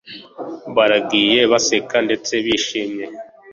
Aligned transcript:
Baragiye 0.75 1.39
baseka 1.51 1.97
ndetse 2.07 2.33
bishimye 2.45 3.05